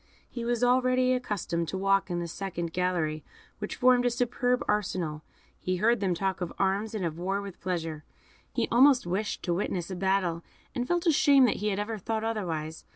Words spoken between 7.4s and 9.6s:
pleasure; he almost wished to